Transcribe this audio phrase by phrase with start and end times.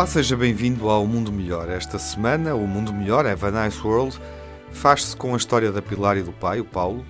[0.00, 1.68] Olá, seja bem-vindo ao Mundo Melhor.
[1.68, 4.18] Esta semana, o Mundo Melhor, Have a Nice World,
[4.72, 7.04] faz-se com a história da Pilar e do pai, o Paulo,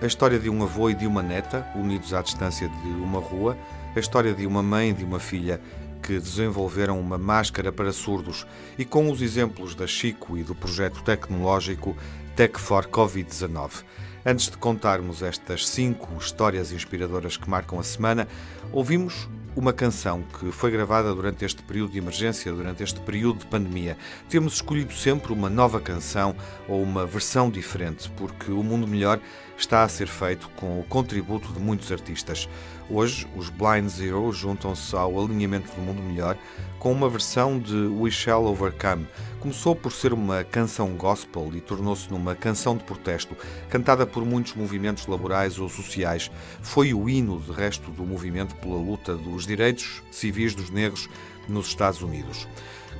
[0.00, 3.58] a história de um avô e de uma neta, unidos à distância de uma rua,
[3.96, 5.60] a história de uma mãe e de uma filha
[6.00, 8.46] que desenvolveram uma máscara para surdos
[8.78, 11.96] e com os exemplos da Chico e do projeto tecnológico
[12.36, 13.82] Tech for Covid-19.
[14.24, 18.28] Antes de contarmos estas cinco histórias inspiradoras que marcam a semana,
[18.70, 23.46] ouvimos uma canção que foi gravada durante este período de emergência, durante este período de
[23.46, 23.96] pandemia.
[24.28, 26.34] Temos escolhido sempre uma nova canção
[26.68, 29.20] ou uma versão diferente, porque o mundo melhor
[29.56, 32.48] está a ser feito com o contributo de muitos artistas.
[32.90, 36.36] Hoje, os Blind Zero juntam-se ao alinhamento do mundo melhor
[36.78, 39.06] com uma versão de We Shall Overcome.
[39.44, 43.36] Começou por ser uma canção gospel e tornou-se numa canção de protesto,
[43.68, 46.30] cantada por muitos movimentos laborais ou sociais.
[46.62, 51.10] Foi o hino, de resto, do movimento pela luta dos direitos civis dos negros
[51.46, 52.48] nos Estados Unidos.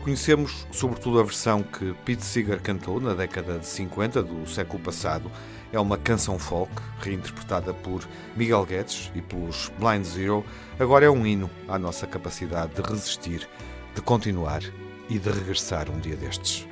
[0.02, 5.32] Conhecemos sobretudo a versão que Pete Seeger cantou na década de 50 do século passado.
[5.72, 10.44] É uma canção folk, reinterpretada por Miguel Guedes e pelos Blind Zero.
[10.78, 13.48] Agora é um hino à nossa capacidade de resistir
[13.94, 14.60] de continuar
[15.08, 16.66] e de regressar um dia destes.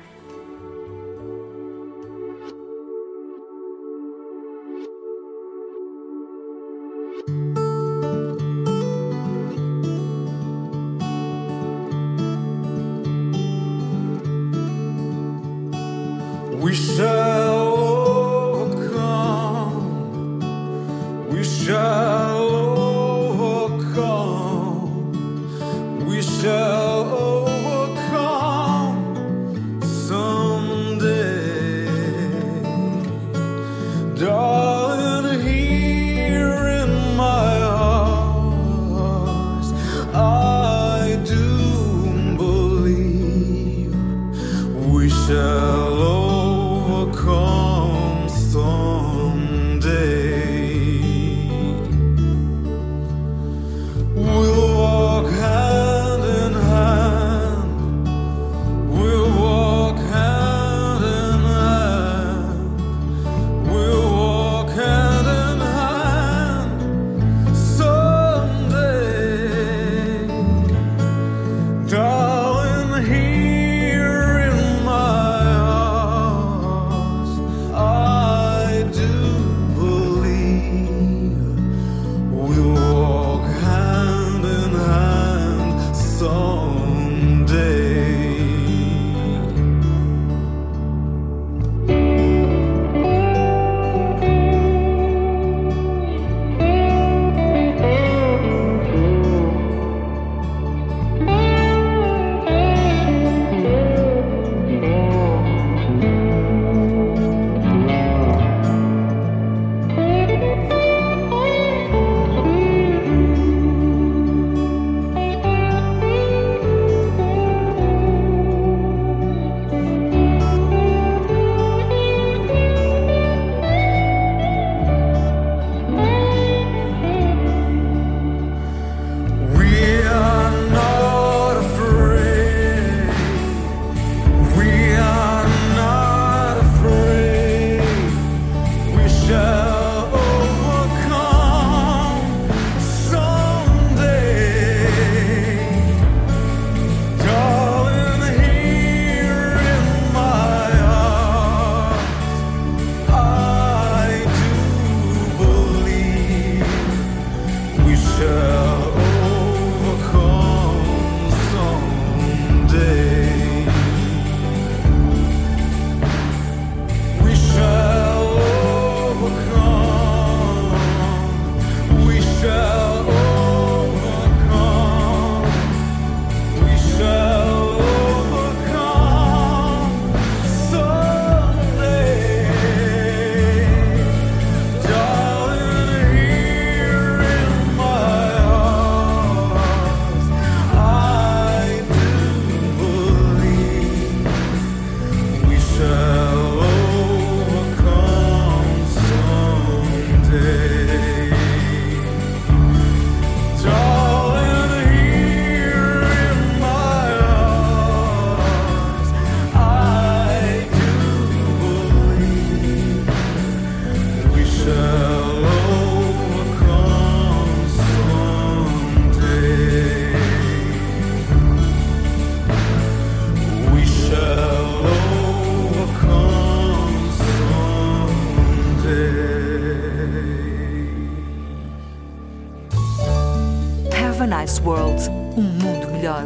[234.43, 236.25] Nice World um mundo melhor.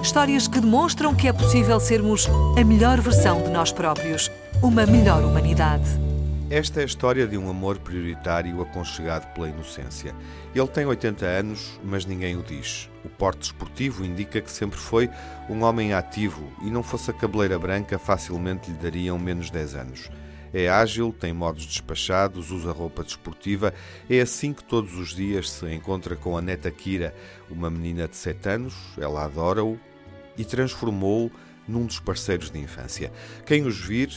[0.00, 4.30] Histórias que demonstram que é possível sermos a melhor versão de nós próprios,
[4.62, 5.84] uma melhor humanidade.
[6.48, 10.14] Esta é a história de um amor prioritário aconchegado pela inocência.
[10.54, 12.88] Ele tem 80 anos, mas ninguém o diz.
[13.04, 15.10] O porte esportivo indica que sempre foi
[15.50, 20.08] um homem ativo e não fosse a cabeleira branca, facilmente lhe dariam menos 10 anos.
[20.58, 23.74] É ágil, tem modos despachados, usa roupa desportiva.
[24.08, 27.14] É assim que todos os dias se encontra com a neta Kira,
[27.50, 28.74] uma menina de 7 anos.
[28.96, 29.78] Ela adora-o
[30.34, 31.30] e transformou-o
[31.68, 33.12] num dos parceiros de infância.
[33.44, 34.10] Quem os vir,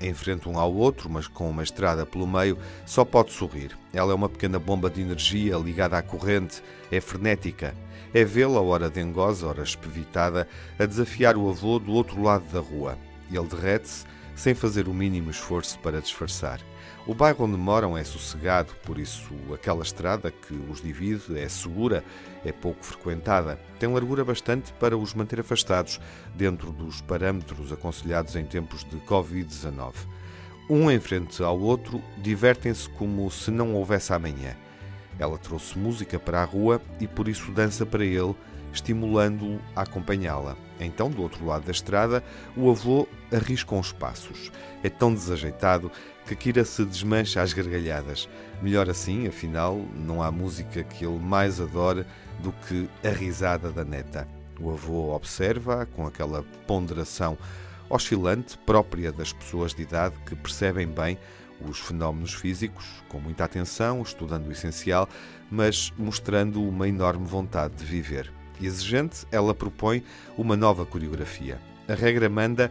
[0.00, 2.56] em frente um ao outro, mas com uma estrada pelo meio,
[2.86, 3.76] só pode sorrir.
[3.92, 7.74] Ela é uma pequena bomba de energia ligada à corrente, é frenética.
[8.14, 10.46] É vê-la, hora dengosa, hora espevitada,
[10.78, 12.96] a desafiar o avô do outro lado da rua.
[13.28, 14.04] Ele derrete-se
[14.40, 16.60] sem fazer o mínimo esforço para disfarçar.
[17.06, 22.02] O bairro onde moram é sossegado, por isso aquela estrada que os divide é segura,
[22.42, 26.00] é pouco frequentada, tem largura bastante para os manter afastados,
[26.34, 29.92] dentro dos parâmetros aconselhados em tempos de Covid-19.
[30.70, 34.56] Um em frente ao outro, divertem-se como se não houvesse amanhã.
[35.18, 38.34] Ela trouxe música para a rua e por isso dança para ele,
[38.72, 40.56] estimulando-o a acompanhá-la.
[40.78, 42.24] Então, do outro lado da estrada,
[42.56, 44.50] o avô arrisca uns passos.
[44.82, 45.90] É tão desajeitado
[46.26, 48.28] que Kira se desmancha às gargalhadas.
[48.62, 52.06] Melhor assim, afinal, não há música que ele mais adore
[52.38, 54.26] do que a risada da neta.
[54.58, 57.36] O avô observa com aquela ponderação
[57.88, 61.18] oscilante própria das pessoas de idade que percebem bem
[61.68, 65.08] os fenómenos físicos, com muita atenção, estudando o essencial,
[65.50, 70.02] mas mostrando uma enorme vontade de viver exigente, ela propõe
[70.36, 71.60] uma nova coreografia.
[71.88, 72.70] A regra manda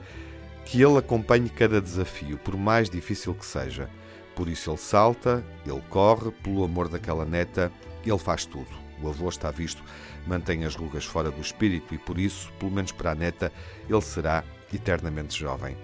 [0.65, 3.89] que ele acompanhe cada desafio, por mais difícil que seja.
[4.35, 7.71] Por isso ele salta, ele corre, pelo amor daquela neta,
[8.05, 8.69] ele faz tudo.
[9.01, 9.83] O avô está visto,
[10.27, 13.51] mantém as rugas fora do espírito e por isso, pelo menos para a neta,
[13.89, 14.43] ele será
[14.73, 15.75] eternamente jovem.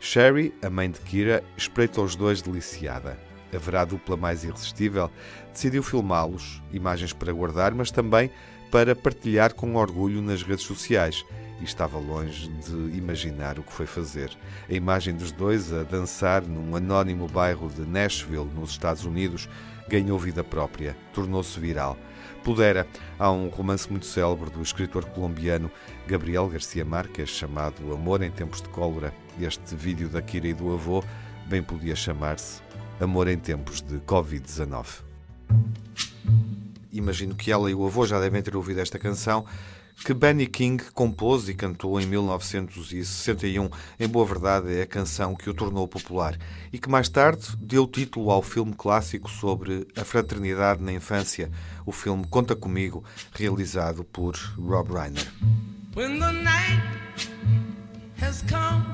[0.00, 3.18] Sherry, a mãe de Kira, espreita os dois deliciada.
[3.54, 5.10] Haverá dupla mais irresistível?
[5.52, 8.30] Decidiu filmá-los, imagens para guardar, mas também
[8.74, 11.24] para partilhar com orgulho nas redes sociais
[11.60, 14.36] e estava longe de imaginar o que foi fazer.
[14.68, 19.48] A imagem dos dois a dançar num anónimo bairro de Nashville, nos Estados Unidos,
[19.88, 21.96] ganhou vida própria, tornou-se viral.
[22.42, 22.84] Pudera,
[23.16, 25.70] há um romance muito célebre do escritor colombiano
[26.08, 29.14] Gabriel Garcia Marques chamado Amor em Tempos de Cólera.
[29.40, 31.00] Este vídeo da Kira e do avô
[31.46, 32.60] bem podia chamar-se
[33.00, 35.04] Amor em Tempos de Covid-19
[36.94, 39.44] imagino que ela e o avô já devem ter ouvido esta canção,
[40.04, 43.68] que Benny King compôs e cantou em 1961.
[43.98, 46.36] Em boa verdade, é a canção que o tornou popular
[46.72, 51.50] e que mais tarde deu título ao filme clássico sobre a fraternidade na infância,
[51.86, 55.26] o filme Conta Comigo, realizado por Rob Reiner.
[55.94, 56.82] When the night
[58.20, 58.84] has come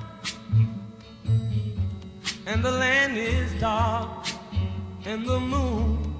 [2.46, 4.28] and the land is dark
[5.06, 6.19] and the moon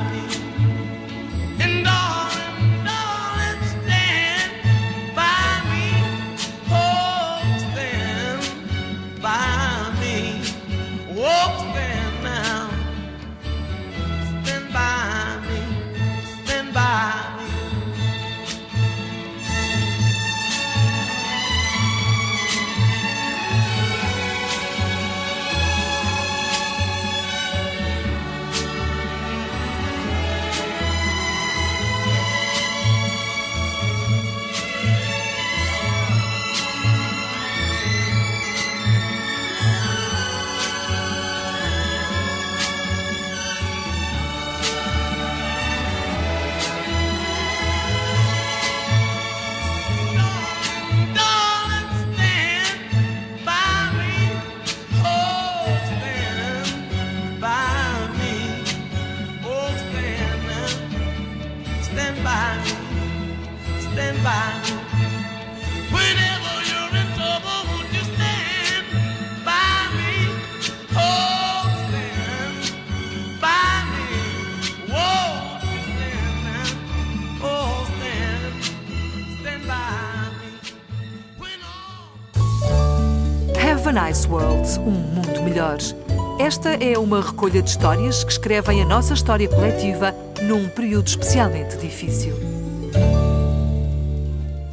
[85.81, 86.41] Melhor.
[86.41, 91.77] Esta é uma recolha de histórias que escrevem a nossa história coletiva num período especialmente
[91.77, 92.35] difícil.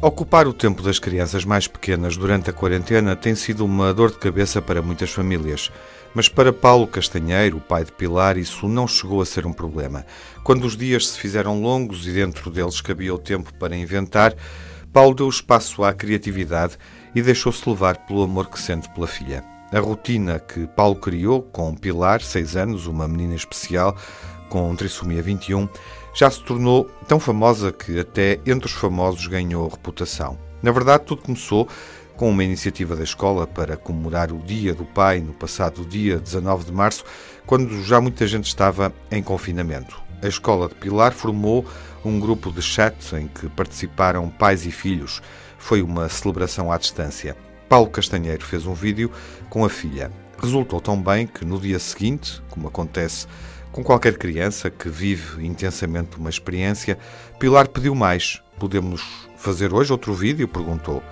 [0.01, 4.17] Ocupar o tempo das crianças mais pequenas durante a quarentena tem sido uma dor de
[4.17, 5.69] cabeça para muitas famílias.
[6.15, 10.05] Mas para Paulo Castanheiro, o pai de Pilar, isso não chegou a ser um problema.
[10.43, 14.33] Quando os dias se fizeram longos e dentro deles cabia o tempo para inventar,
[14.91, 16.77] Paulo deu espaço à criatividade
[17.13, 19.58] e deixou-se levar pelo amor que sente pela filha.
[19.71, 23.95] A rotina que Paulo criou com Pilar, seis anos, uma menina especial,
[24.49, 25.69] com trissomia 21,
[26.15, 30.39] já se tornou tão famosa que até entre os famosos ganhou reputação.
[30.63, 31.67] Na verdade, tudo começou
[32.17, 36.65] com uma iniciativa da escola para comemorar o Dia do Pai no passado dia 19
[36.65, 37.05] de março,
[37.45, 40.01] quando já muita gente estava em confinamento.
[40.21, 41.63] A escola de Pilar formou
[42.03, 45.21] um grupo de chat em que participaram pais e filhos.
[45.59, 47.37] Foi uma celebração à distância.
[47.69, 49.11] Paulo Castanheiro fez um vídeo
[49.47, 50.11] com a filha.
[50.41, 53.27] Resultou tão bem que no dia seguinte, como acontece
[53.71, 56.97] com qualquer criança que vive intensamente uma experiência,
[57.37, 58.41] Pilar pediu mais.
[58.57, 59.03] Podemos
[59.37, 60.47] fazer hoje outro vídeo?
[60.47, 61.03] perguntou.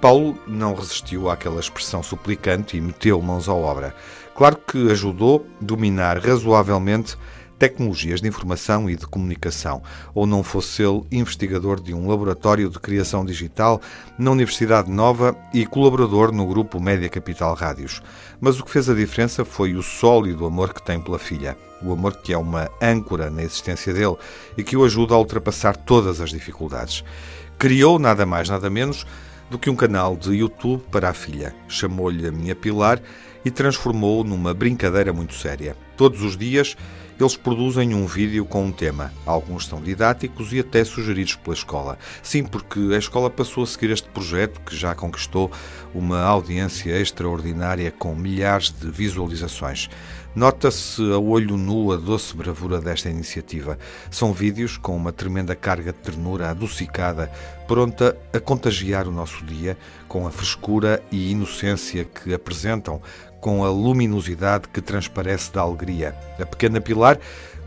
[0.00, 3.92] Paulo não resistiu àquela expressão suplicante e meteu mãos à obra.
[4.36, 7.16] Claro que ajudou a dominar razoavelmente
[7.64, 9.82] tecnologias de informação e de comunicação,
[10.14, 13.80] ou não fosse ele investigador de um laboratório de criação digital
[14.18, 18.02] na Universidade Nova e colaborador no grupo Média Capital Rádios.
[18.38, 21.90] Mas o que fez a diferença foi o sólido amor que tem pela filha, o
[21.90, 24.16] amor que é uma âncora na existência dele
[24.58, 27.02] e que o ajuda a ultrapassar todas as dificuldades.
[27.58, 29.06] Criou nada mais, nada menos
[29.48, 31.54] do que um canal de YouTube para a filha.
[31.66, 33.00] Chamou-lhe a Minha Pilar
[33.42, 35.74] e transformou-o numa brincadeira muito séria.
[35.96, 36.76] Todos os dias
[37.18, 39.12] eles produzem um vídeo com um tema.
[39.24, 41.98] Alguns são didáticos e até sugeridos pela escola.
[42.22, 45.50] Sim, porque a escola passou a seguir este projeto que já conquistou
[45.94, 49.88] uma audiência extraordinária com milhares de visualizações.
[50.34, 53.78] Nota-se a olho nu a doce bravura desta iniciativa.
[54.10, 57.30] São vídeos com uma tremenda carga de ternura adocicada,
[57.68, 63.00] pronta a contagiar o nosso dia com a frescura e inocência que apresentam,
[63.40, 66.16] com a luminosidade que transparece da alegria.
[66.40, 67.20] A pequena Pilar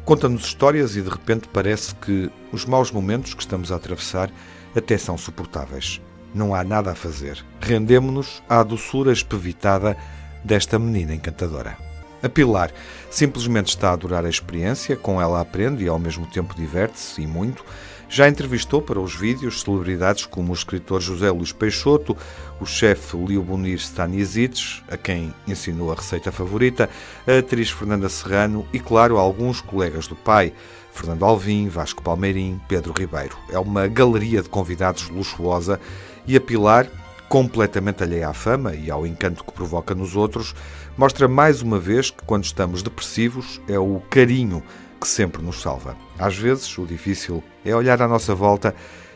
[0.04, 4.30] conta-nos histórias e de repente parece que os maus momentos que estamos a atravessar
[4.76, 6.02] até são suportáveis.
[6.34, 7.46] Não há nada a fazer.
[7.62, 9.96] Rendemo-nos à doçura espevitada
[10.44, 11.87] desta menina encantadora.
[12.22, 12.72] A Pilar
[13.12, 17.28] simplesmente está a adorar a experiência, com ela aprende e ao mesmo tempo diverte-se e
[17.28, 17.64] muito.
[18.10, 22.16] Já entrevistou para os vídeos celebridades como o escritor José Luís Peixoto,
[22.60, 26.90] o chefe Liobonir Stanisic, a quem ensinou a receita favorita,
[27.28, 30.54] a atriz Fernanda Serrano e, claro, alguns colegas do pai,
[30.92, 33.38] Fernando Alvim, Vasco Palmeirim, Pedro Ribeiro.
[33.52, 35.80] É uma galeria de convidados luxuosa
[36.26, 36.88] e a Pilar,
[37.28, 40.56] completamente alheia à fama e ao encanto que provoca nos outros,
[40.98, 44.64] mostra mais uma vez que quando estamos depressivos é o carinho
[45.00, 45.96] que sempre nos salva.
[46.18, 48.74] Às vezes, o difícil é olhar à nossa volta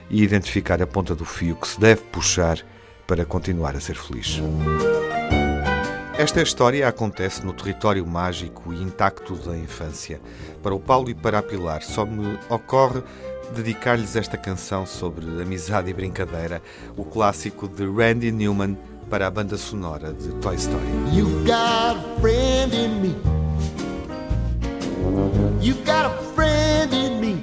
[0.10, 2.60] e identificar a ponta do fio que se deve puxar
[3.08, 4.40] para continuar a ser feliz.
[6.18, 10.22] Esta história acontece no território mágico e intacto da infância.
[10.62, 13.02] Para o Paulo e para a Pilar, só me ocorre
[13.56, 16.62] dedicar-lhes esta canção sobre amizade e brincadeira,
[16.96, 18.78] o clássico de Randy Newman
[19.12, 20.88] para a banda sonora de Toy Story.
[21.12, 23.14] You got a friend in me.
[25.60, 27.34] You got a friend in me.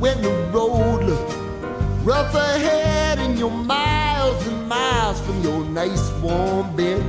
[0.00, 1.34] When the road looks
[2.02, 7.00] rough ahead and you're miles and miles from your nice warm bed,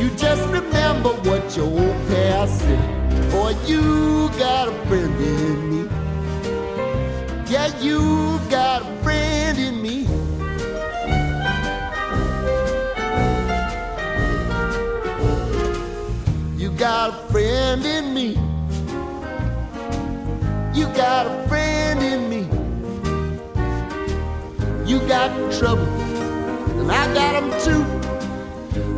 [0.00, 3.30] you just remember what your old past said.
[3.30, 5.90] Boy, you got a friend in me.
[7.50, 9.35] Yeah, you got a friend
[16.86, 18.28] got a friend in me.
[20.72, 22.42] You got a friend in me.
[24.88, 25.28] You got
[25.58, 25.88] trouble,
[26.78, 27.82] and I got them too.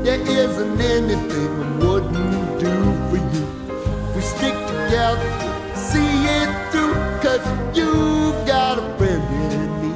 [0.04, 2.74] There isn't anything I wouldn't do
[3.08, 3.44] for you.
[4.14, 5.30] We stick together,
[5.74, 7.90] see it through, cause you
[8.46, 9.24] got a friend
[9.56, 9.90] in me.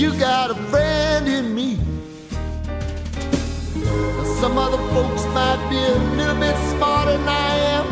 [0.00, 1.89] You got a friend in me.
[4.40, 7.86] Some other folks might be a little bit smarter than I am,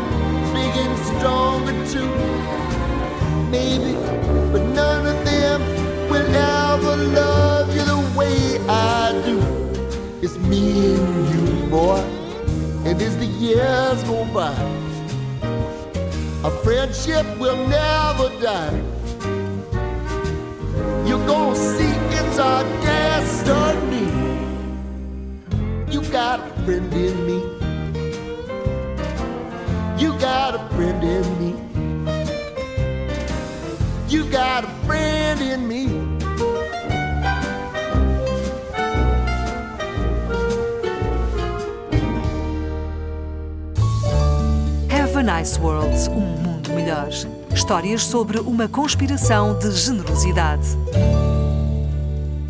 [0.51, 2.09] big and stronger too.
[3.51, 3.93] Maybe,
[4.51, 5.61] but none of them
[6.09, 9.37] will ever love you the way I do.
[10.23, 11.99] It's me and you, boy,
[12.83, 14.55] and as the years go by,
[16.43, 18.81] our friendship will never die.
[21.05, 23.88] You're gonna see it's our destiny.
[26.11, 27.39] Got a friend in me.
[29.99, 31.55] You got a friend in me.
[34.07, 35.85] You got a friend in me.
[44.89, 47.09] Have a Nice World, um mundo melhor.
[47.53, 50.75] Histórias sobre uma conspiração de generosidade.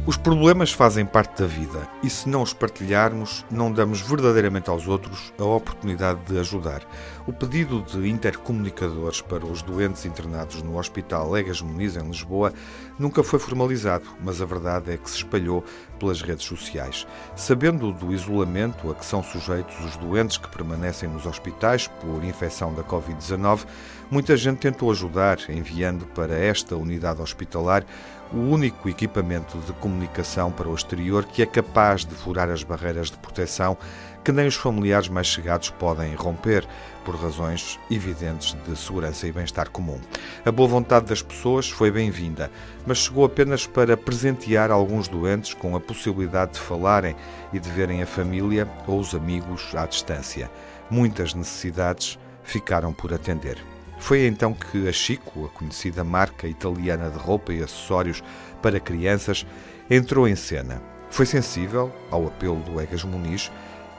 [0.10, 4.88] Os problemas fazem parte da vida e se não os partilharmos, não damos verdadeiramente aos
[4.88, 6.82] outros a oportunidade de ajudar.
[7.28, 12.52] O pedido de intercomunicadores para os doentes internados no Hospital Legas Muniz, em Lisboa,
[12.98, 15.64] nunca foi formalizado, mas a verdade é que se espalhou
[16.00, 17.06] pelas redes sociais.
[17.36, 22.74] Sabendo do isolamento a que são sujeitos os doentes que permanecem nos hospitais por infecção
[22.74, 23.68] da Covid-19,
[24.10, 27.86] muita gente tentou ajudar, enviando para esta unidade hospitalar
[28.32, 33.10] o único equipamento de comunicação para o exterior que é capaz de furar as barreiras
[33.10, 33.78] de proteção
[34.24, 36.68] que nem os familiares mais chegados podem romper,
[37.04, 40.00] por razões evidentes de segurança e bem-estar comum.
[40.46, 42.52] A boa vontade das pessoas foi bem-vinda,
[42.86, 47.16] mas chegou apenas para presentear alguns doentes com a possibilidade de falarem
[47.52, 50.52] e de verem a família ou os amigos à distância.
[50.90, 53.58] Muitas necessidades ficaram por atender.
[54.00, 58.24] Foi então que a Chico, a conhecida marca italiana de roupa e acessórios
[58.62, 59.46] para crianças,
[59.90, 60.82] entrou em cena.
[61.10, 63.52] Foi sensível ao apelo do Egas Muniz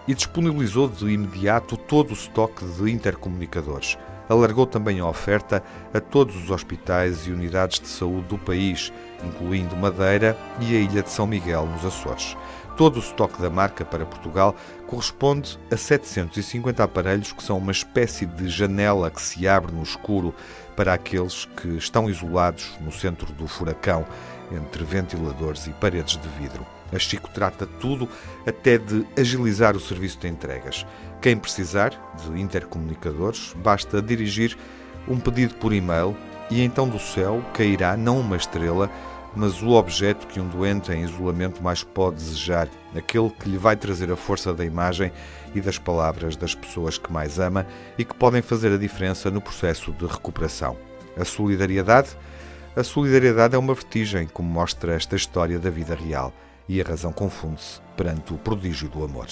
[0.09, 3.99] e disponibilizou de imediato todo o estoque de intercomunicadores.
[4.29, 8.93] Alargou também a oferta a todos os hospitais e unidades de saúde do país,
[9.25, 12.37] incluindo Madeira e a Ilha de São Miguel, nos Açores.
[12.77, 14.55] Todo o estoque da marca para Portugal
[14.87, 20.35] corresponde a 750 aparelhos que são uma espécie de janela que se abre no escuro
[20.75, 24.07] para aqueles que estão isolados no centro do furacão,
[24.51, 26.67] entre ventiladores e paredes de vidro.
[26.93, 28.09] A Chico trata tudo
[28.47, 30.85] até de agilizar o serviço de entregas.
[31.21, 34.57] Quem precisar de intercomunicadores, basta dirigir
[35.07, 36.17] um pedido por e-mail
[36.51, 38.91] e então do céu cairá não uma estrela,
[39.35, 43.77] mas o objeto que um doente em isolamento mais pode desejar, aquele que lhe vai
[43.77, 45.13] trazer a força da imagem
[45.55, 47.67] e das palavras das pessoas que mais ama
[47.97, 50.77] e que podem fazer a diferença no processo de recuperação.
[51.17, 52.17] A solidariedade?
[52.77, 56.33] A solidariedade é uma vertigem, como mostra esta história da vida real,
[56.69, 59.27] e a razão confunde-se perante o prodígio do amor.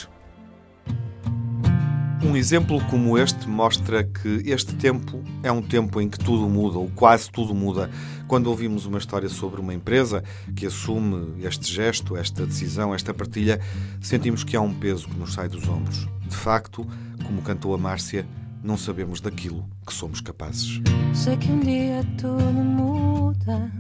[2.21, 6.77] Um exemplo como este mostra que este tempo é um tempo em que tudo muda,
[6.77, 7.89] ou quase tudo muda.
[8.27, 13.61] Quando ouvimos uma história sobre uma empresa que assume este gesto, esta decisão, esta partilha,
[14.01, 16.09] sentimos que há um peso que nos sai dos ombros.
[16.27, 16.85] De facto,
[17.25, 18.27] como cantou a Márcia,
[18.63, 20.81] não sabemos daquilo que somos capazes.
[21.15, 23.71] Sei que um dia tudo muda.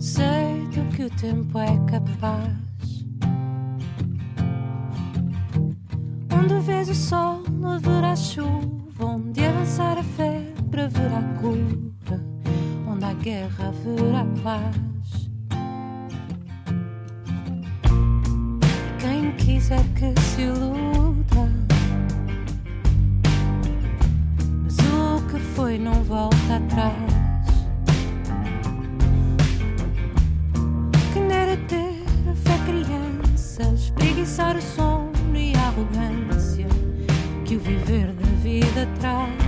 [0.00, 2.69] Sei do que o tempo é capaz.
[6.42, 9.04] Onde vês o sol, haverá chuva.
[9.04, 10.02] Onde avançar a
[10.70, 12.18] para haverá cura.
[12.88, 15.28] Onde há guerra, haverá paz.
[18.98, 21.50] Quem quiser que se iluda.
[24.64, 26.94] Mas o que foi não volta atrás.
[31.12, 35.09] Quem dera ter a fé criança, espreguiçar o sono
[37.70, 39.39] viver da vida traz.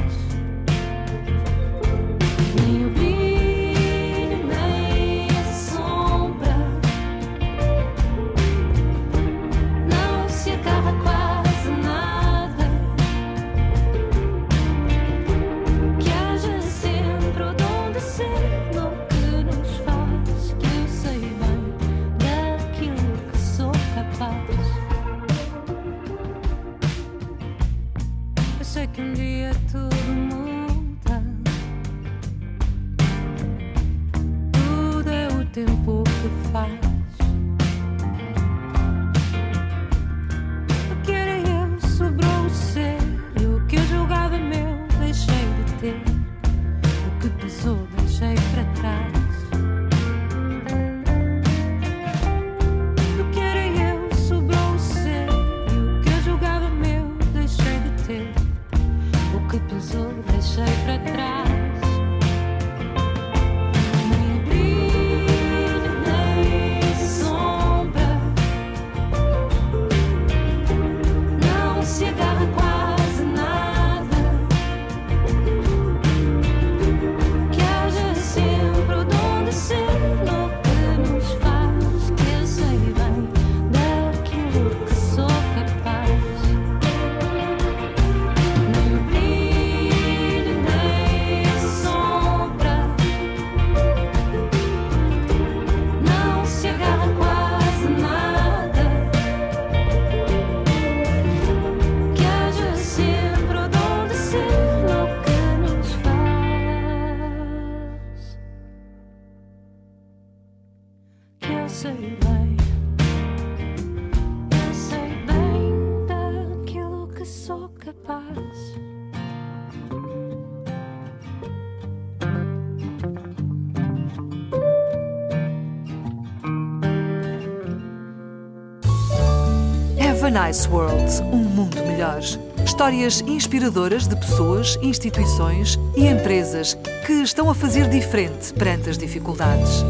[130.44, 132.18] Nice World um mundo melhor.
[132.64, 136.74] Histórias inspiradoras de pessoas, instituições e empresas
[137.06, 139.84] que estão a fazer diferente perante as dificuldades.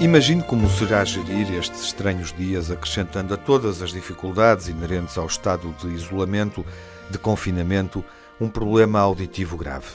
[0.00, 5.74] Imagine como será gerir estes estranhos dias, acrescentando a todas as dificuldades inerentes ao estado
[5.80, 6.64] de isolamento,
[7.10, 8.04] de confinamento,
[8.40, 9.88] um problema auditivo grave.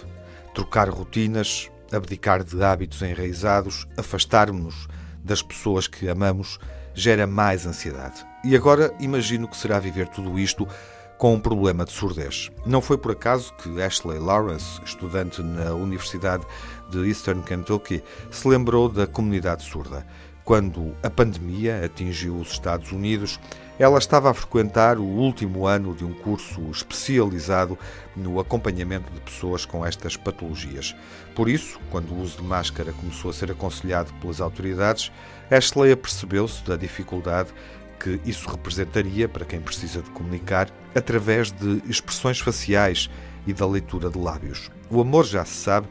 [0.53, 4.87] Trocar rotinas, abdicar de hábitos enraizados, afastarmos-nos
[5.23, 6.59] das pessoas que amamos,
[6.95, 8.25] gera mais ansiedade.
[8.43, 10.67] E agora imagino que será viver tudo isto
[11.17, 12.49] com um problema de surdez.
[12.65, 16.45] Não foi por acaso que Ashley Lawrence, estudante na Universidade
[16.89, 20.05] de Eastern Kentucky, se lembrou da comunidade surda.
[20.45, 23.39] Quando a pandemia atingiu os Estados Unidos,
[23.79, 27.75] ela estava a frequentar o último ano de um curso especializado
[28.15, 30.95] no acompanhamento de pessoas com estas patologias.
[31.33, 35.11] Por isso, quando o uso de máscara começou a ser aconselhado pelas autoridades,
[35.49, 37.49] Ashley apercebeu-se da dificuldade
[37.99, 43.09] que isso representaria para quem precisa de comunicar através de expressões faciais
[43.47, 44.69] e da leitura de lábios.
[44.91, 45.87] O amor, já se sabe,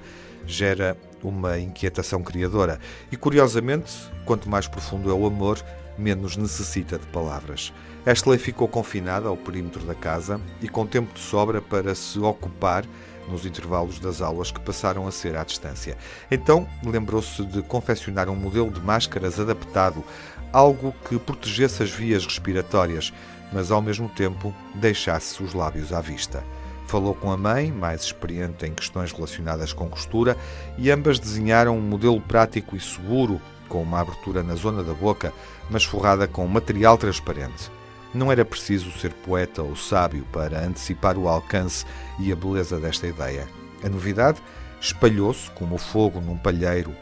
[0.47, 2.79] gera uma inquietação criadora
[3.11, 3.93] e, curiosamente,
[4.25, 5.65] quanto mais profundo é o amor,
[5.99, 7.73] menos necessita de palavras.
[8.07, 12.85] Ashley ficou confinada ao perímetro da casa e com tempo de sobra para se ocupar
[13.29, 15.97] nos intervalos das aulas que passaram a ser à distância.
[16.31, 20.05] Então lembrou-se de confeccionar um modelo de máscaras adaptado,
[20.53, 23.13] algo que protegesse as vias respiratórias,
[23.53, 26.45] mas ao mesmo tempo deixasse os lábios à vista.
[26.87, 30.37] Falou com a mãe, mais experiente em questões relacionadas com costura,
[30.77, 35.33] e ambas desenharam um modelo prático e seguro, com uma abertura na zona da boca,
[35.71, 37.71] mas forrada com material transparente.
[38.13, 41.85] Não era preciso ser poeta ou sábio para antecipar o alcance
[42.21, 43.49] e a beleza desta ideia.
[43.83, 44.41] A novidade
[44.81, 46.95] espalhou-se como fogo num palheiro.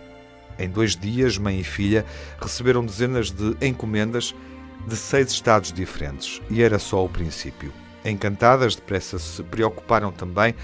[0.58, 2.06] Em dois dias, mãe e filha
[2.40, 4.34] receberam dezenas de encomendas
[4.86, 7.72] de seis estados diferentes, e era só o princípio.
[8.04, 10.54] Encantadas, depressa se preocuparam também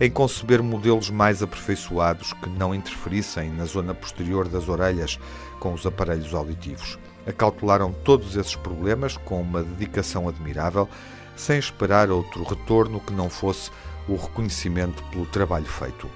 [0.00, 5.18] em conceber modelos mais aperfeiçoados que não interferissem na zona posterior das orelhas
[5.60, 10.88] com os aparelhos auditivos acautelaram todos esses problemas com uma dedicação admirável,
[11.36, 13.70] sem esperar outro retorno que não fosse
[14.08, 16.08] o reconhecimento pelo trabalho feito.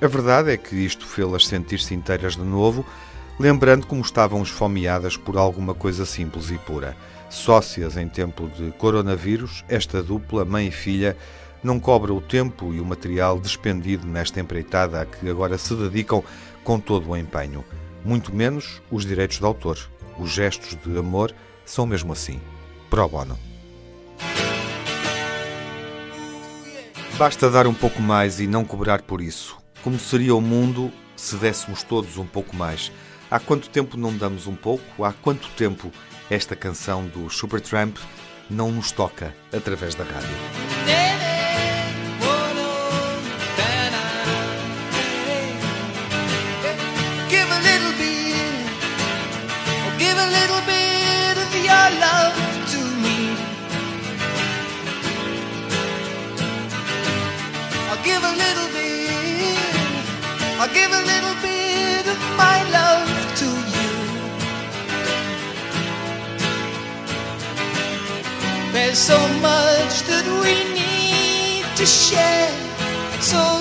[0.00, 2.84] A verdade é que isto fê-las sentir-se inteiras de novo,
[3.38, 6.96] lembrando como estavam esfomeadas por alguma coisa simples e pura.
[7.28, 11.16] Sócias em tempo de coronavírus, esta dupla, mãe e filha,
[11.62, 16.22] não cobra o tempo e o material despendido nesta empreitada a que agora se dedicam
[16.62, 17.64] com todo o empenho,
[18.04, 19.78] muito menos os direitos de autor.
[20.18, 21.34] Os gestos de amor
[21.64, 22.40] são mesmo assim.
[22.88, 23.38] Pro bono.
[27.16, 29.56] Basta dar um pouco mais e não cobrar por isso.
[29.82, 32.92] Como seria o mundo se dessemos todos um pouco mais?
[33.30, 35.04] Há quanto tempo não damos um pouco?
[35.04, 35.90] Há quanto tempo
[36.30, 37.96] esta canção do Supertramp
[38.48, 40.36] não nos toca através da rádio?
[58.02, 59.58] Give a little bit,
[60.60, 62.83] I'll give a little bit of my love
[68.94, 72.48] So much that we need to share,
[73.20, 73.60] so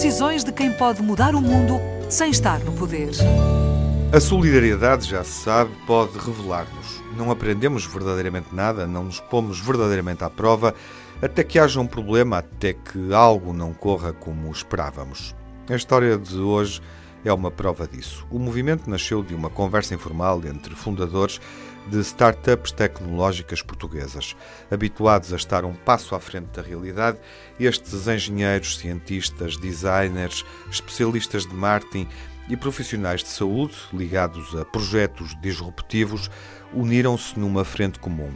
[0.00, 3.10] decisões de quem pode mudar o mundo sem estar no poder.
[4.10, 7.02] A solidariedade, já se sabe, pode revelar-nos.
[7.18, 10.74] Não aprendemos verdadeiramente nada, não nos pomos verdadeiramente à prova,
[11.20, 15.36] até que haja um problema, até que algo não corra como esperávamos.
[15.68, 16.80] A história de hoje
[17.24, 18.26] é uma prova disso.
[18.30, 21.40] O movimento nasceu de uma conversa informal entre fundadores
[21.86, 24.36] de startups tecnológicas portuguesas.
[24.70, 27.18] Habituados a estar um passo à frente da realidade,
[27.58, 32.06] estes engenheiros, cientistas, designers, especialistas de marketing
[32.48, 36.30] e profissionais de saúde ligados a projetos disruptivos
[36.72, 38.30] uniram-se numa frente comum.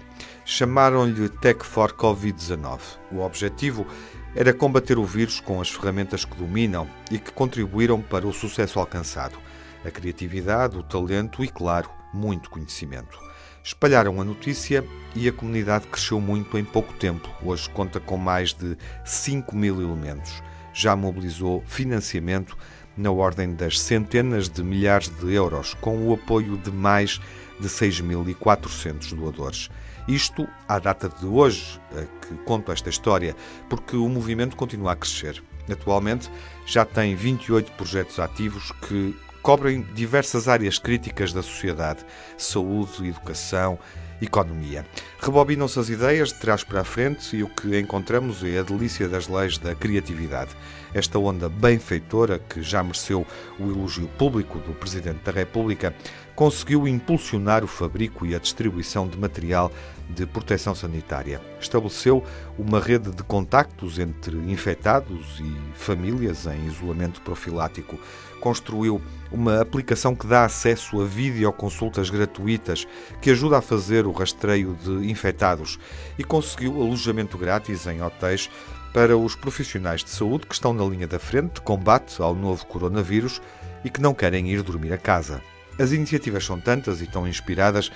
[0.45, 2.81] Chamaram-lhe Tech for Covid-19.
[3.11, 3.87] O objetivo
[4.35, 8.79] era combater o vírus com as ferramentas que dominam e que contribuíram para o sucesso
[8.79, 9.39] alcançado:
[9.85, 13.19] a criatividade, o talento e, claro, muito conhecimento.
[13.63, 17.31] Espalharam a notícia e a comunidade cresceu muito em pouco tempo.
[17.43, 20.43] Hoje conta com mais de 5 mil elementos.
[20.73, 22.57] Já mobilizou financiamento
[22.97, 27.21] na ordem das centenas de milhares de euros, com o apoio de mais
[27.59, 29.71] de 6.400 doadores.
[30.07, 31.81] Isto à data de hoje,
[32.23, 33.35] que conto esta história,
[33.69, 35.43] porque o movimento continua a crescer.
[35.71, 36.31] Atualmente
[36.67, 42.05] já tem 28 projetos ativos que cobrem diversas áreas críticas da sociedade:
[42.37, 43.79] saúde, educação,
[44.21, 44.87] economia.
[45.21, 49.09] Rebobinam-se as ideias de trás para a frente e o que encontramos é a delícia
[49.09, 50.51] das leis da criatividade.
[50.93, 53.27] Esta onda benfeitora, que já mereceu
[53.59, 55.95] o elogio público do Presidente da República,
[56.35, 59.71] conseguiu impulsionar o fabrico e a distribuição de material
[60.11, 61.41] de proteção sanitária.
[61.61, 62.23] Estabeleceu
[62.59, 67.99] uma rede de contactos entre infectados e famílias em isolamento profilático.
[68.41, 69.01] Construiu
[69.33, 72.87] uma aplicação que dá acesso a videoconsultas gratuitas
[73.23, 75.79] que ajuda a fazer o rastreio de infectados
[76.19, 78.51] e conseguiu alojamento grátis em hotéis
[78.93, 82.67] para os profissionais de saúde que estão na linha da frente de combate ao novo
[82.67, 83.41] coronavírus
[83.85, 85.43] e que não querem ir dormir a casa.
[85.79, 87.91] As iniciativas são tantas e tão inspiradas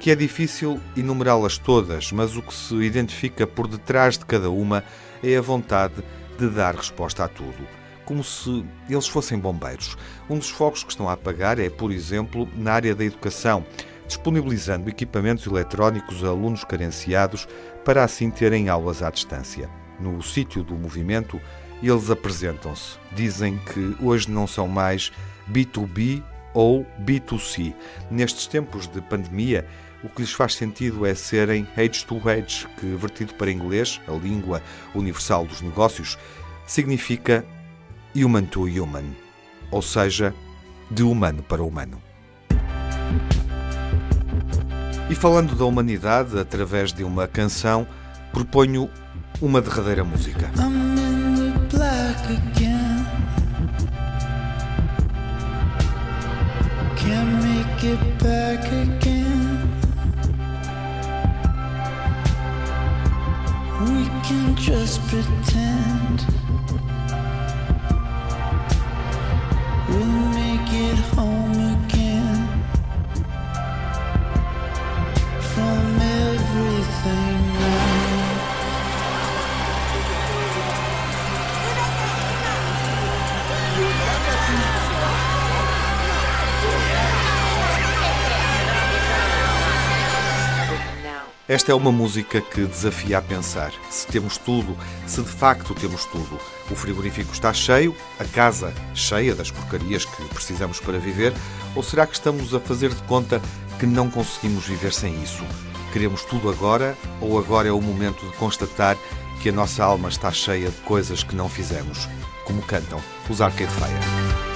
[0.00, 4.84] que é difícil enumerá-las todas, mas o que se identifica por detrás de cada uma
[5.22, 6.02] é a vontade
[6.38, 7.66] de dar resposta a tudo,
[8.04, 9.96] como se eles fossem bombeiros.
[10.28, 13.64] Um dos focos que estão a apagar é, por exemplo, na área da educação,
[14.06, 17.46] disponibilizando equipamentos eletrónicos a alunos carenciados
[17.84, 19.70] para assim terem aulas à distância.
[19.98, 21.40] No sítio do movimento,
[21.82, 22.98] eles apresentam-se.
[23.12, 25.12] Dizem que hoje não são mais
[25.50, 26.22] B2B
[26.54, 27.74] ou B2C.
[28.10, 29.66] Nestes tempos de pandemia,
[30.02, 34.12] o que lhes faz sentido é serem age to age, que vertido para inglês, a
[34.12, 34.62] língua
[34.94, 36.18] universal dos negócios,
[36.66, 37.44] significa
[38.14, 39.04] human to human,
[39.70, 40.34] ou seja,
[40.90, 42.02] de humano para humano.
[45.08, 47.86] E falando da humanidade, através de uma canção,
[48.32, 48.88] proponho
[49.40, 50.50] uma derradeira música.
[57.92, 59.01] It back again.
[91.52, 93.74] Esta é uma música que desafia a pensar.
[93.90, 94.74] Se temos tudo,
[95.06, 96.40] se de facto temos tudo.
[96.70, 101.34] O frigorífico está cheio, a casa cheia das porcarias que precisamos para viver,
[101.76, 103.38] ou será que estamos a fazer de conta
[103.78, 105.44] que não conseguimos viver sem isso?
[105.92, 108.96] Queremos tudo agora, ou agora é o momento de constatar
[109.42, 112.08] que a nossa alma está cheia de coisas que não fizemos?
[112.46, 114.51] Como cantam os Arcade Fire.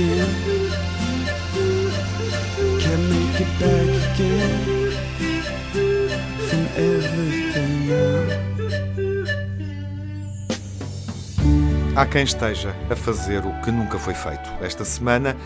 [0.00, 0.70] Again.
[2.80, 4.60] Can't make it back again
[6.48, 8.40] from everything now.
[11.96, 14.48] Há quem esteja a fazer o que nunca foi feito.
[14.62, 15.36] Esta semana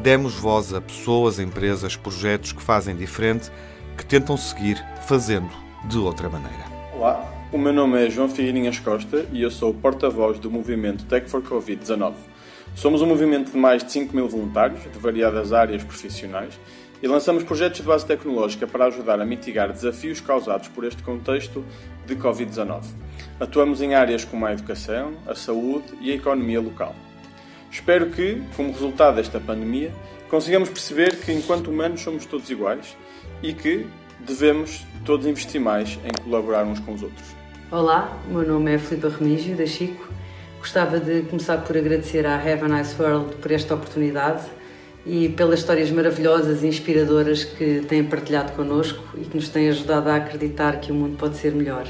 [0.00, 3.50] demos voz a pessoas, empresas, projetos que fazem diferente,
[3.96, 5.50] que tentam seguir fazendo
[5.88, 6.64] de outra maneira.
[6.94, 11.04] Olá, o meu nome é João Figueirinhas Costa e eu sou o porta-voz do movimento
[11.06, 12.14] Tech for Covid-19.
[12.74, 16.58] Somos um movimento de mais de 5 mil voluntários, de variadas áreas profissionais,
[17.00, 21.64] e lançamos projetos de base tecnológica para ajudar a mitigar desafios causados por este contexto
[22.04, 22.82] de Covid-19.
[23.38, 26.94] Atuamos em áreas como a educação, a saúde e a economia local.
[27.70, 29.92] Espero que, como resultado desta pandemia,
[30.28, 32.96] consigamos perceber que, enquanto humanos, somos todos iguais
[33.40, 33.86] e que
[34.18, 37.24] devemos todos investir mais em colaborar uns com os outros.
[37.70, 40.08] Olá, meu nome é Filipe Remígio, da Chico.
[40.64, 44.44] Gostava de começar por agradecer à Have a Nice World por esta oportunidade
[45.04, 50.08] e pelas histórias maravilhosas e inspiradoras que têm partilhado connosco e que nos têm ajudado
[50.08, 51.86] a acreditar que o mundo pode ser melhor.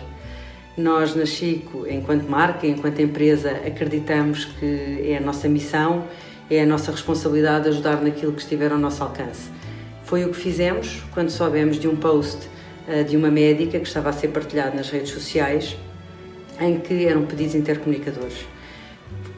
[0.76, 6.08] Nós, na Chico, enquanto marca, enquanto empresa, acreditamos que é a nossa missão,
[6.50, 9.50] é a nossa responsabilidade ajudar naquilo que estiver ao nosso alcance.
[10.02, 12.48] Foi o que fizemos quando soubemos de um post
[12.88, 15.76] uh, de uma médica que estava a ser partilhado nas redes sociais,
[16.60, 18.53] em que eram pedidos intercomunicadores.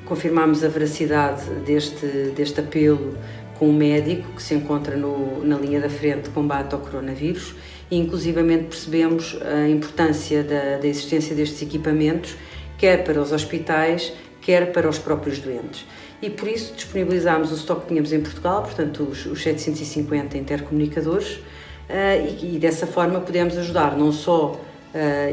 [0.07, 3.19] Confirmámos a veracidade deste, deste apelo
[3.59, 7.55] com um médico que se encontra no, na linha da frente de combate ao coronavírus
[7.91, 12.37] e inclusivamente percebemos a importância da, da existência destes equipamentos,
[12.79, 15.85] quer para os hospitais, quer para os próprios doentes.
[16.23, 21.35] E por isso disponibilizámos o estoque que tínhamos em Portugal, portanto os, os 750 intercomunicadores,
[21.35, 24.59] uh, e, e, dessa forma pudemos ajudar não só uh,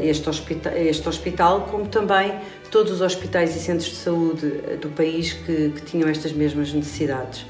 [0.02, 2.32] este, hospital, este hospital, como também
[2.74, 4.48] todos os hospitais e centros de saúde
[4.80, 7.46] do país que, que tinham estas mesmas necessidades.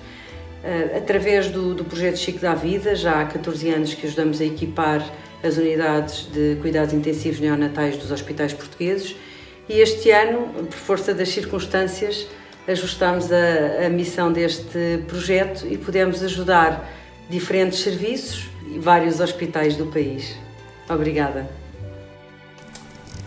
[0.62, 4.45] Eh, através do, do projeto Chico da Vida, já há 14 anos que ajudamos a
[4.45, 5.03] equipar
[5.43, 9.16] as unidades de cuidados intensivos neonatais dos hospitais portugueses
[9.66, 12.27] e este ano, por força das circunstâncias,
[12.68, 16.87] ajustámos a, a missão deste projeto e pudemos ajudar
[17.31, 20.37] diferentes serviços e vários hospitais do país.
[20.87, 21.64] Obrigada.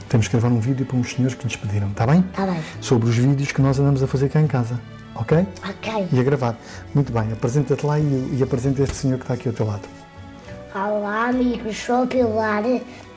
[0.09, 2.19] Temos que gravar um vídeo para uns senhores que nos pediram, está bem?
[2.19, 2.61] Está bem.
[2.79, 4.79] Sobre os vídeos que nós andamos a fazer cá em casa
[5.17, 5.45] ok?
[5.67, 6.07] Ok.
[6.11, 6.57] E a gravar.
[6.93, 9.87] Muito bem, apresenta-te lá e, e apresenta este senhor que está aqui ao teu lado.
[10.73, 12.63] Olá, amigos, sou Pilar,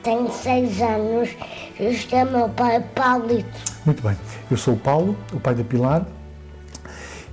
[0.01, 1.29] tenho 6 anos,
[1.79, 3.59] este é meu pai Paulito.
[3.85, 4.17] Muito bem,
[4.49, 6.05] eu sou o Paulo, o pai da Pilar,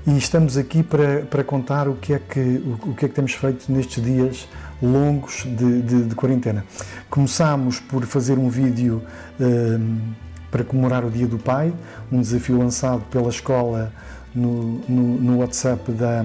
[0.06, 3.14] e estamos aqui para, para contar o que, é que, o, o que é que
[3.14, 4.46] temos feito nestes dias
[4.82, 6.64] longos de, de, de quarentena.
[7.10, 9.02] Começámos por fazer um vídeo
[9.40, 9.98] um,
[10.50, 11.72] para comemorar o Dia do Pai,
[12.10, 13.92] um desafio lançado pela escola
[14.34, 16.24] no, no, no WhatsApp da,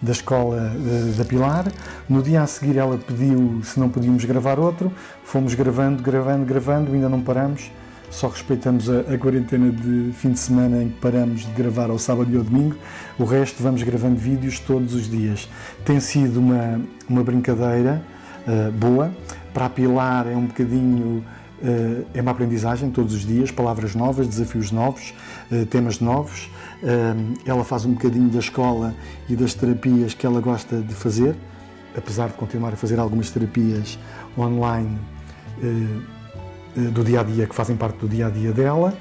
[0.00, 0.72] da escola
[1.16, 1.66] da Pilar.
[2.08, 4.92] No dia a seguir ela pediu se não podíamos gravar outro,
[5.24, 7.70] fomos gravando, gravando, gravando, ainda não paramos,
[8.12, 11.98] só respeitamos a, a, quarentena de fim de semana em que paramos de gravar ao
[11.98, 12.76] sábado e ao domingo,
[13.18, 15.48] o resto vamos gravando vídeos todos os dias.
[15.84, 18.02] Tem sido uma, uma brincadeira
[18.46, 19.10] uh, boa,
[19.54, 21.24] para a Pilar é um bocadinho
[21.62, 25.14] uh, é uma aprendizagem todos os dias, palavras novas, desafios novos,
[25.50, 26.50] uh, temas novos.
[27.46, 28.92] Ela faz um bocadinho da escola
[29.28, 31.36] e das terapias que ela gosta de fazer,
[31.96, 33.96] apesar de continuar a fazer algumas terapias
[34.36, 34.98] online
[36.74, 38.94] do dia a dia, que fazem parte do dia a dia dela.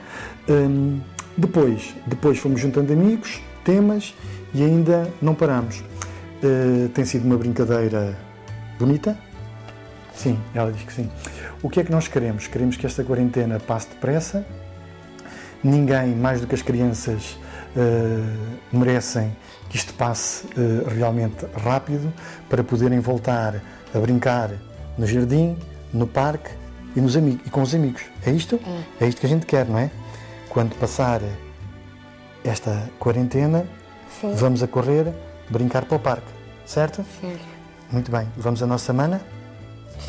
[1.37, 4.13] Depois, depois fomos juntando amigos, temas
[4.53, 5.83] e ainda não paramos.
[6.43, 8.17] Eh, tem sido uma brincadeira
[8.77, 9.17] bonita?
[10.13, 11.09] Sim, ela diz que sim.
[11.61, 12.47] O que é que nós queremos?
[12.47, 14.45] Queremos que esta quarentena passe depressa.
[15.63, 17.37] Ninguém, mais do que as crianças,
[17.75, 19.35] uh, merecem
[19.69, 22.11] que isto passe uh, realmente rápido
[22.49, 23.61] para poderem voltar
[23.93, 24.49] a brincar
[24.97, 25.55] no jardim,
[25.93, 26.49] no parque
[26.95, 28.03] e, nos amigos, e com os amigos.
[28.25, 28.59] É isto?
[28.99, 29.05] É.
[29.05, 29.89] é isto que a gente quer, não é?
[30.49, 31.21] Quando passar
[32.43, 33.65] esta quarentena,
[34.19, 34.33] Sim.
[34.35, 35.13] vamos a correr,
[35.49, 36.27] brincar para o parque,
[36.65, 37.05] certo?
[37.19, 37.45] Certo.
[37.91, 38.27] Muito bem.
[38.37, 39.21] Vamos a nossa semana?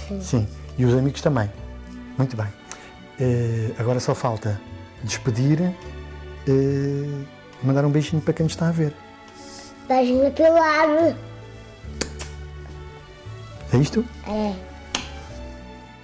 [0.09, 0.21] Sim.
[0.21, 0.49] Sim.
[0.79, 1.51] E os amigos também.
[2.17, 2.47] Muito bem.
[3.21, 4.61] Uh, agora só falta
[5.05, 5.61] despedir.
[6.49, 7.25] Uh,
[7.63, 8.93] mandar um beijinho para quem nos está a ver.
[9.89, 11.15] Beijinho Pilar.
[13.73, 14.05] É isto?
[14.27, 14.72] É.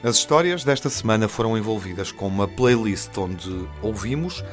[0.03, 4.45] As histórias desta semana foram envolvidas com uma playlist onde ouvimos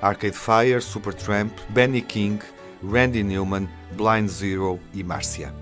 [0.00, 2.42] Arcade Fire, Supertramp, Benny King,
[2.82, 5.54] Randy Newman, Blind Zero e Márcia.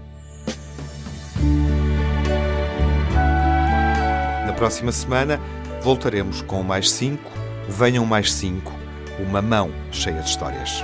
[4.46, 5.40] Na próxima semana
[5.82, 7.30] voltaremos com mais cinco,
[7.68, 8.72] venham mais cinco,
[9.18, 10.82] uma mão cheia de histórias.